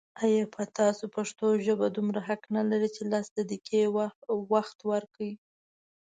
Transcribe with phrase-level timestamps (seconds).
[0.25, 3.81] آيا په تاسو پښتو ژبه دومره حق نه لري چې لس دقيقې
[4.53, 5.31] وخت ورکړئ